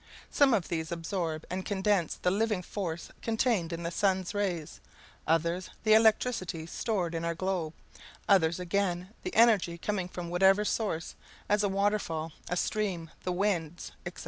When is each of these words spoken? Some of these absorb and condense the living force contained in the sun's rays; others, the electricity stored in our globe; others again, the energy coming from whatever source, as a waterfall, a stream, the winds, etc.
Some 0.31 0.55
of 0.55 0.67
these 0.67 0.91
absorb 0.91 1.45
and 1.47 1.63
condense 1.63 2.15
the 2.15 2.31
living 2.31 2.63
force 2.63 3.11
contained 3.21 3.71
in 3.71 3.83
the 3.83 3.91
sun's 3.91 4.33
rays; 4.33 4.81
others, 5.27 5.69
the 5.83 5.93
electricity 5.93 6.65
stored 6.65 7.13
in 7.13 7.23
our 7.23 7.35
globe; 7.35 7.73
others 8.27 8.59
again, 8.59 9.09
the 9.21 9.35
energy 9.35 9.77
coming 9.77 10.09
from 10.09 10.31
whatever 10.31 10.65
source, 10.65 11.13
as 11.47 11.61
a 11.61 11.69
waterfall, 11.69 12.31
a 12.49 12.57
stream, 12.57 13.11
the 13.25 13.31
winds, 13.31 13.91
etc. 14.03 14.19